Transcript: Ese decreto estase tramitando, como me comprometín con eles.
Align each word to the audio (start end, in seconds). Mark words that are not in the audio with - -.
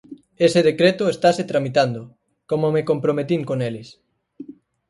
Ese 0.47 0.59
decreto 0.69 1.03
estase 1.15 1.43
tramitando, 1.51 2.01
como 2.49 2.65
me 2.75 2.85
comprometín 2.89 3.41
con 3.49 3.57
eles. 3.69 3.87